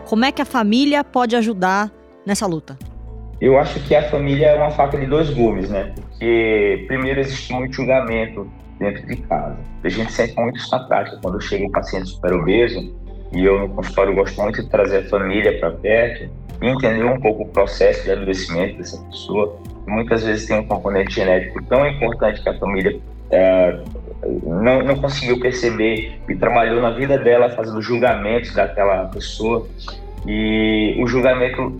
como 0.07 0.25
é 0.25 0.33
que 0.33 0.43
a 0.43 0.47
família 0.47 1.03
pode 1.05 1.37
ajudar 1.37 1.91
nessa 2.27 2.47
luta 2.47 2.79
eu 3.41 3.59
acho 3.59 3.81
que 3.81 3.95
a 3.95 4.09
família 4.09 4.47
é 4.47 4.55
uma 4.55 4.71
faca 4.71 4.99
de 4.99 5.07
dois 5.07 5.31
gumes 5.31 5.71
né 5.71 5.93
porque 5.97 6.85
primeiro 6.87 7.21
existe 7.21 7.53
muito 7.53 7.75
julgamento 7.75 8.49
dentro 8.83 9.07
de 9.07 9.17
casa. 9.23 9.57
A 9.85 9.89
gente 9.89 10.13
sente 10.13 10.35
muito 10.37 10.59
isso 10.59 10.71
na 10.71 10.81
prática. 10.85 11.19
Quando 11.23 11.41
chega 11.41 11.65
um 11.65 11.71
paciente 11.71 12.11
super 12.11 12.33
obeso, 12.33 12.95
e 13.33 13.45
eu 13.45 13.61
no 13.61 13.69
consultório 13.71 14.15
gosto 14.15 14.41
muito 14.43 14.63
de 14.63 14.69
trazer 14.69 14.99
a 14.99 15.09
família 15.09 15.59
para 15.59 15.71
perto 15.71 16.31
e 16.61 16.67
entender 16.67 17.05
um 17.05 17.21
pouco 17.21 17.45
o 17.45 17.49
processo 17.49 18.03
de 18.05 18.11
adoecimento 18.11 18.77
dessa 18.79 19.03
pessoa. 19.05 19.59
Muitas 19.87 20.23
vezes 20.23 20.47
tem 20.47 20.59
um 20.59 20.67
componente 20.67 21.15
genético 21.15 21.63
tão 21.65 21.87
importante 21.87 22.43
que 22.43 22.49
a 22.49 22.59
família 22.59 22.99
é, 23.31 23.81
não, 24.45 24.83
não 24.83 24.97
conseguiu 24.97 25.41
perceber 25.41 26.21
e 26.29 26.37
trabalhou 26.37 26.81
na 26.81 26.91
vida 26.91 27.19
dela 27.19 27.51
fazendo 27.51 27.81
julgamentos 27.83 28.55
daquela 28.55 29.07
pessoa. 29.07 29.67
E 30.25 30.97
o 31.03 31.07
julgamento 31.09 31.77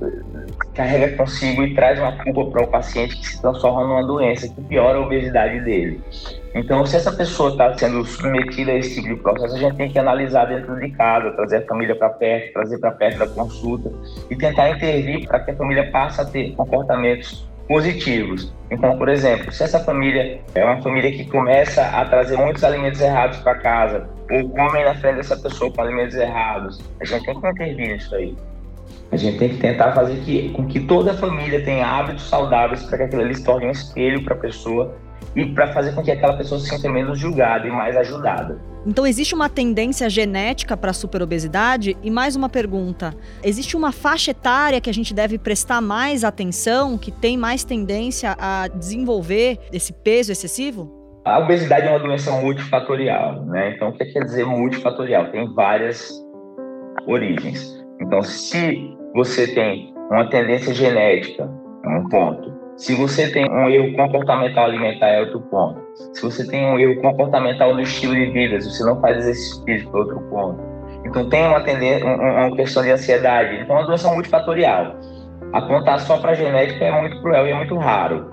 carrega 0.75 1.17
consigo 1.17 1.63
e 1.63 1.75
traz 1.75 1.99
uma 1.99 2.13
culpa 2.25 2.47
para 2.47 2.63
o 2.65 2.67
paciente 2.67 3.17
que 3.17 3.29
se 3.29 3.41
transforma 3.41 3.85
numa 3.85 4.05
doença 4.05 4.49
que 4.49 4.61
piora 4.63 4.99
a 4.99 5.01
obesidade 5.03 5.61
dele. 5.61 6.01
Então, 6.55 6.85
se 6.85 6.97
essa 6.97 7.13
pessoa 7.13 7.51
está 7.51 7.77
sendo 7.79 8.05
submetida 8.05 8.73
a 8.73 8.77
esse 8.77 8.97
tipo 8.97 9.15
de 9.15 9.23
processo, 9.23 9.55
a 9.55 9.59
gente 9.59 9.77
tem 9.77 9.91
que 9.91 9.99
analisar 9.99 10.47
dentro 10.47 10.79
de 10.79 10.91
casa, 10.91 11.31
trazer 11.31 11.59
a 11.59 11.67
família 11.67 11.95
para 11.95 12.11
perto, 12.11 12.53
trazer 12.53 12.79
para 12.79 12.91
perto 12.91 13.19
da 13.19 13.27
consulta 13.29 13.93
e 14.29 14.37
tentar 14.37 14.71
intervir 14.71 15.27
para 15.27 15.39
que 15.41 15.53
a 15.53 15.57
família 15.57 15.91
passe 15.91 16.21
a 16.21 16.25
ter 16.25 16.53
comportamentos 16.57 17.49
positivos. 17.73 18.53
Então, 18.71 18.99
por 18.99 19.09
exemplo, 19.09 19.51
se 19.51 19.63
essa 19.63 19.81
família 19.81 20.43
é 20.55 20.63
uma 20.63 20.83
família 20.83 21.11
que 21.11 21.25
começa 21.25 21.83
a 21.83 22.05
trazer 22.05 22.37
muitos 22.37 22.63
alimentos 22.63 23.01
errados 23.01 23.39
para 23.39 23.55
casa, 23.55 24.07
ou 24.31 24.51
come 24.51 24.85
na 24.85 24.95
frente 24.95 25.17
dessa 25.17 25.39
pessoa 25.39 25.73
com 25.73 25.81
alimentos 25.81 26.15
errados, 26.15 26.79
a 27.01 27.05
gente 27.07 27.25
tem 27.25 27.41
que 27.41 27.49
intervir 27.49 27.95
nisso 27.95 28.15
aí. 28.15 28.37
A 29.13 29.17
gente 29.19 29.39
tem 29.39 29.51
que 29.51 29.59
tentar 29.59 29.93
fazer 29.93 30.21
que, 30.21 30.49
com 30.55 30.67
que 30.67 30.81
toda 30.81 31.13
a 31.13 31.15
família 31.15 31.63
tenha 31.63 31.87
hábitos 31.87 32.27
saudáveis 32.31 32.83
para 32.85 32.97
que 32.97 33.05
aquilo 33.05 33.21
ali 33.21 33.35
se 33.35 33.45
torne 33.45 33.67
um 33.67 33.71
espelho 33.71 34.25
para 34.25 34.35
a 34.35 34.39
pessoa 34.39 34.97
e 35.37 35.45
para 35.45 35.71
fazer 35.75 35.95
com 35.95 36.03
que 36.03 36.11
aquela 36.11 36.35
pessoa 36.35 36.59
se 36.59 36.71
sinta 36.71 36.91
menos 36.91 37.19
julgada 37.19 37.69
e 37.69 37.71
mais 37.71 37.95
ajudada. 37.95 38.59
Então 38.87 39.07
existe 39.07 39.35
uma 39.35 39.51
tendência 39.51 40.09
genética 40.09 40.79
para 40.79 40.91
a 40.91 40.95
superobesidade? 40.95 41.95
E 42.03 42.11
mais 42.11 42.37
uma 42.37 42.49
pergunta: 42.49 43.15
existe 43.45 43.77
uma 43.77 43.93
faixa 43.93 44.31
etária 44.31 44.81
que 44.81 44.89
a 44.89 44.95
gente 44.95 45.13
deve 45.13 45.37
prestar 45.37 45.83
mais 45.83 46.25
atenção, 46.25 46.97
que 46.97 47.13
tem 47.13 47.37
mais 47.37 47.65
tendência 47.65 48.35
a 48.39 48.67
desenvolver 48.67 49.59
esse 49.71 49.93
peso 49.93 50.33
excessivo? 50.33 50.91
A 51.27 51.39
obesidade 51.39 51.87
é 51.87 51.91
uma 51.91 52.01
doença 52.01 52.33
multifatorial, 52.33 53.45
né? 53.45 53.75
Então 53.77 53.91
o 53.91 53.93
que 53.93 54.07
quer 54.07 54.25
dizer 54.25 54.47
multifatorial? 54.47 55.31
Tem 55.31 55.53
várias 55.55 56.11
origens. 57.07 57.79
Então 58.01 58.23
se 58.23 59.02
você 59.15 59.47
tem 59.47 59.93
uma 60.11 60.29
tendência 60.29 60.73
genética, 60.75 61.49
é 61.85 61.89
um 61.89 62.09
ponto. 62.09 62.53
Se 62.77 62.95
você 62.95 63.31
tem 63.31 63.49
um 63.51 63.69
erro 63.69 63.95
comportamental 63.95 64.65
alimentar, 64.65 65.09
é 65.09 65.21
outro 65.21 65.41
ponto. 65.43 65.81
Se 66.15 66.23
você 66.23 66.47
tem 66.47 66.65
um 66.67 66.79
erro 66.79 67.01
comportamental 67.03 67.75
no 67.75 67.83
estilo 67.83 68.15
de 68.15 68.27
vida, 68.31 68.61
se 68.61 68.71
você 68.71 68.85
não 68.85 69.01
faz 69.01 69.19
exercício 69.19 69.63
físico, 69.65 69.97
é 69.97 70.01
outro 70.01 70.21
ponto. 70.31 70.63
Então 71.05 71.29
tem 71.29 71.47
uma, 71.47 71.59
uma 71.59 72.57
questão 72.57 72.83
de 72.83 72.91
ansiedade. 72.91 73.57
Então 73.57 73.77
é 73.77 73.81
uma 73.81 73.87
doença 73.87 74.11
multifatorial. 74.11 74.97
Apontar 75.53 76.01
só 76.01 76.17
para 76.17 76.35
genética 76.35 76.85
é 76.85 77.01
muito 77.01 77.21
cruel 77.21 77.47
e 77.47 77.51
é 77.51 77.55
muito 77.55 77.77
raro. 77.77 78.33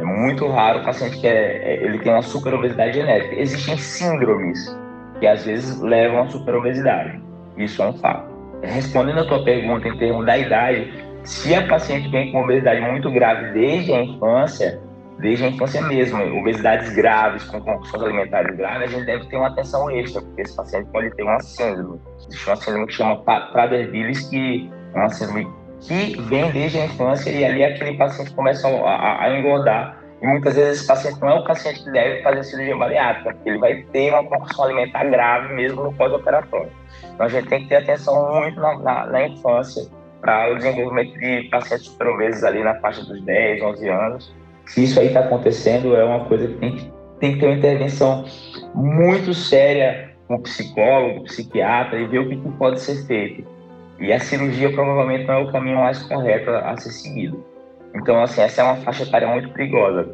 É 0.00 0.04
muito 0.04 0.46
raro 0.48 0.80
o 0.80 0.84
paciente 0.84 1.18
que 1.18 1.26
é, 1.26 1.58
é 1.62 1.84
ele 1.84 1.98
tem 1.98 2.12
uma 2.12 2.22
superobesidade 2.22 2.94
genética. 2.94 3.34
Existem 3.34 3.76
síndromes 3.76 4.74
que 5.20 5.26
às 5.26 5.44
vezes 5.44 5.80
levam 5.80 6.22
à 6.22 6.26
superobesidade. 6.28 7.20
Isso 7.58 7.82
é 7.82 7.88
um 7.88 7.92
fato. 7.94 8.25
Respondendo 8.62 9.20
a 9.20 9.26
tua 9.26 9.44
pergunta 9.44 9.88
em 9.88 9.96
termos 9.96 10.26
da 10.26 10.36
idade, 10.36 10.92
se 11.24 11.54
a 11.54 11.66
paciente 11.66 12.08
vem 12.08 12.32
com 12.32 12.42
obesidade 12.42 12.80
muito 12.80 13.10
grave 13.10 13.52
desde 13.52 13.92
a 13.92 14.02
infância, 14.02 14.80
desde 15.18 15.44
a 15.44 15.48
infância 15.48 15.82
mesmo, 15.82 16.22
obesidades 16.38 16.94
graves, 16.94 17.44
com 17.44 17.60
compulsões 17.60 18.02
alimentares 18.02 18.56
graves, 18.56 18.82
a 18.82 18.86
gente 18.86 19.06
deve 19.06 19.26
ter 19.26 19.36
uma 19.36 19.48
atenção 19.48 19.90
extra, 19.90 20.20
porque 20.20 20.42
esse 20.42 20.56
paciente 20.56 20.88
pode 20.92 21.10
ter 21.16 21.22
uma 21.22 21.40
síndrome. 21.40 22.00
Existe 22.18 22.46
uma 22.46 22.56
síndrome 22.56 22.86
que 22.86 22.92
chama 22.92 23.16
Prader-Willis, 23.22 24.28
que 24.28 24.70
é 24.94 24.98
uma 24.98 25.08
síndrome 25.08 25.48
que 25.80 26.20
vem 26.22 26.50
desde 26.52 26.78
a 26.78 26.86
infância 26.86 27.30
e 27.30 27.44
ali 27.44 27.64
aquele 27.64 27.96
paciente 27.96 28.32
começa 28.34 28.68
a, 28.68 29.24
a 29.24 29.38
engordar. 29.38 29.95
E 30.22 30.26
muitas 30.26 30.54
vezes 30.54 30.78
esse 30.78 30.86
paciente 30.86 31.20
não 31.20 31.28
é 31.28 31.34
o 31.34 31.44
paciente 31.44 31.84
que 31.84 31.90
deve 31.90 32.22
fazer 32.22 32.42
cirurgia 32.44 32.76
bariátrica, 32.76 33.34
porque 33.34 33.48
ele 33.48 33.58
vai 33.58 33.82
ter 33.92 34.10
uma 34.12 34.24
compulsão 34.24 34.64
alimentar 34.64 35.04
grave 35.04 35.54
mesmo 35.54 35.84
no 35.84 35.92
pós-operatório. 35.92 36.70
Então 37.14 37.26
a 37.26 37.28
gente 37.28 37.48
tem 37.48 37.62
que 37.62 37.68
ter 37.68 37.76
atenção 37.76 38.40
muito 38.40 38.58
na, 38.58 38.78
na, 38.78 39.06
na 39.06 39.26
infância 39.26 39.86
para 40.20 40.50
o 40.50 40.56
desenvolvimento 40.56 41.18
de 41.18 41.48
pacientes 41.50 41.86
superobesos 41.86 42.44
ali 42.44 42.62
na 42.62 42.74
faixa 42.76 43.04
dos 43.04 43.20
10, 43.22 43.62
11 43.62 43.88
anos. 43.88 44.34
Se 44.64 44.84
isso 44.84 44.98
aí 44.98 45.08
está 45.08 45.20
acontecendo, 45.20 45.94
é 45.94 46.04
uma 46.04 46.24
coisa 46.24 46.48
que 46.48 46.54
tem, 46.54 46.76
que 46.76 46.92
tem 47.20 47.34
que 47.34 47.40
ter 47.40 47.46
uma 47.46 47.56
intervenção 47.56 48.24
muito 48.74 49.34
séria 49.34 50.10
com 50.26 50.36
o 50.36 50.42
psicólogo, 50.42 51.24
psiquiatra 51.24 52.00
e 52.00 52.06
ver 52.06 52.18
o 52.20 52.28
que, 52.28 52.36
que 52.36 52.50
pode 52.52 52.80
ser 52.80 53.06
feito. 53.06 53.46
E 53.98 54.12
a 54.12 54.18
cirurgia 54.18 54.72
provavelmente 54.72 55.26
não 55.26 55.34
é 55.34 55.38
o 55.38 55.52
caminho 55.52 55.78
mais 55.78 56.02
correto 56.02 56.50
a 56.50 56.76
ser 56.76 56.90
seguido. 56.90 57.42
Então, 57.96 58.22
assim, 58.22 58.40
essa 58.40 58.60
é 58.60 58.64
uma 58.64 58.76
faixa 58.76 59.02
etária 59.02 59.26
muito 59.28 59.48
perigosa. 59.50 60.08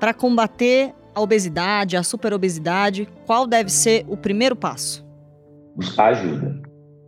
Para 0.00 0.14
combater 0.14 0.92
a 1.14 1.20
obesidade, 1.20 1.96
a 1.96 2.02
superobesidade, 2.02 3.08
qual 3.26 3.46
deve 3.46 3.70
ser 3.70 4.04
o 4.08 4.16
primeiro 4.16 4.56
passo? 4.56 5.04
Buscar 5.76 6.06
ajuda. 6.06 6.60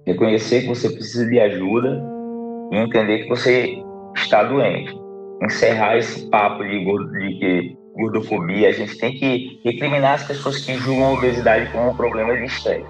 Reconhecer 0.07 0.63
que 0.63 0.69
você 0.69 0.89
precisa 0.91 1.27
de 1.27 1.41
ajuda 1.41 2.03
e 2.71 2.77
entender 2.77 3.25
que 3.25 3.29
você 3.29 3.83
está 4.15 4.45
doente. 4.45 4.95
Encerrar 5.43 5.97
esse 5.97 6.29
papo 6.31 6.63
de, 6.63 6.79
de 7.39 7.77
gordofobia, 7.95 8.69
a 8.69 8.73
gente 8.73 8.97
tem 8.99 9.15
que 9.15 9.61
recriminar 9.65 10.15
as 10.15 10.25
pessoas 10.25 10.65
que 10.65 10.75
julgam 10.75 11.07
a 11.07 11.13
obesidade 11.13 11.71
como 11.73 11.91
um 11.91 11.97
problema 11.97 12.37
de 12.37 12.45
estética. 12.45 12.89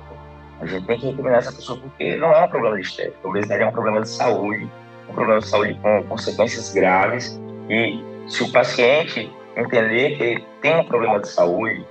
A 0.61 0.67
gente 0.67 0.87
tem 0.87 0.99
que 0.99 1.07
recriminar 1.07 1.39
essa 1.39 1.53
pessoa 1.53 1.79
porque 1.79 2.17
não 2.17 2.33
é 2.33 2.45
um 2.45 2.49
problema 2.49 2.77
de 2.77 2.83
estética. 2.83 3.17
A 3.25 3.29
obesidade 3.29 3.63
é 3.63 3.67
um 3.67 3.73
problema 3.73 4.01
de 4.01 4.09
saúde, 4.09 4.69
um 5.09 5.15
problema 5.15 5.41
de 5.41 5.49
saúde 5.49 5.75
com 5.83 6.03
consequências 6.05 6.73
graves. 6.73 7.41
E 7.69 8.01
se 8.29 8.43
o 8.43 8.53
paciente 8.53 9.31
entender 9.57 10.17
que 10.17 10.45
tem 10.61 10.77
um 10.77 10.85
problema 10.85 11.21
de 11.21 11.29
saúde, 11.29 11.85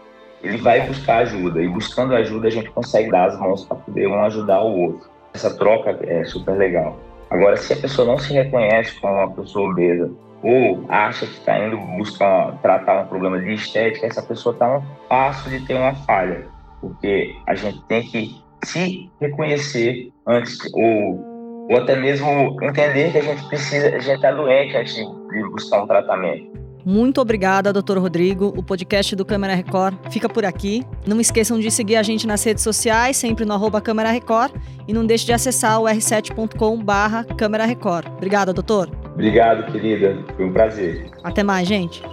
ele 0.44 0.58
vai 0.58 0.82
buscar 0.82 1.18
ajuda. 1.20 1.62
E 1.62 1.68
buscando 1.68 2.16
ajuda, 2.16 2.48
a 2.48 2.52
gente 2.52 2.70
consegue 2.70 3.10
dar 3.10 3.26
as 3.26 3.40
mãos 3.40 3.66
para 3.66 3.78
poder 3.78 4.08
um 4.08 4.24
ajudar 4.24 4.62
o 4.62 4.80
outro. 4.80 5.10
Essa 5.34 5.56
troca 5.58 5.98
é 6.02 6.24
super 6.24 6.56
legal. 6.58 6.98
Agora, 7.30 7.58
se 7.58 7.74
a 7.74 7.78
pessoa 7.78 8.08
não 8.08 8.18
se 8.18 8.34
reconhece 8.34 9.00
como 9.00 9.14
uma 9.14 9.32
pessoa 9.32 9.70
obesa 9.70 10.12
ou 10.44 10.86
acha 10.90 11.26
que 11.26 11.34
está 11.34 11.58
indo 11.60 11.78
buscar 11.98 12.58
tratar 12.62 13.02
um 13.02 13.08
problema 13.08 13.40
de 13.40 13.54
estética, 13.54 14.06
essa 14.06 14.22
pessoa 14.22 14.54
está 14.54 14.78
um 14.78 14.84
passo 15.10 15.50
de 15.50 15.60
ter 15.66 15.74
uma 15.74 15.96
falha, 15.96 16.48
porque 16.80 17.36
a 17.48 17.56
gente 17.56 17.82
tem 17.86 18.04
que 18.04 18.40
se 18.64 19.10
reconhecer 19.20 20.12
antes 20.26 20.60
ou, 20.74 21.35
ou 21.70 21.78
até 21.78 21.96
mesmo 21.96 22.58
entender 22.62 23.12
que 23.12 23.18
a 23.18 23.22
gente 23.22 23.48
precisa, 23.48 23.88
a 23.88 24.00
gente 24.00 24.16
está 24.16 24.32
doente 24.32 24.76
antes 24.78 24.96
de 24.96 25.50
buscar 25.52 25.84
um 25.84 25.88
tratamento. 25.88 26.56
Muito 26.86 27.20
obrigada, 27.20 27.74
doutor 27.74 27.98
Rodrigo. 27.98 28.54
O 28.56 28.62
podcast 28.62 29.16
do 29.16 29.26
Câmara 29.26 29.56
Record 29.56 29.98
fica 30.12 30.30
por 30.30 30.46
aqui. 30.46 30.86
Não 31.08 31.20
esqueçam 31.20 31.60
de 31.60 31.72
seguir 31.72 31.96
a 31.96 32.04
gente 32.04 32.28
nas 32.28 32.44
redes 32.44 32.64
sociais, 32.64 33.18
sempre 33.18 33.44
no 33.44 33.54
arroba 33.54 33.82
Câmara 33.82 34.12
Record. 34.12 34.54
E 34.88 34.94
não 34.94 35.04
deixe 35.04 35.26
de 35.26 35.34
acessar 35.34 35.82
o 35.82 35.86
r7.com 35.86 36.78
barra 36.78 37.24
Câmara 37.24 37.66
Record. 37.66 38.06
Obrigada, 38.18 38.54
doutor. 38.54 38.92
Obrigado, 39.14 39.72
querida. 39.72 40.24
Foi 40.36 40.46
um 40.46 40.54
prazer. 40.54 41.10
Até 41.24 41.42
mais, 41.42 41.68
gente. 41.68 42.04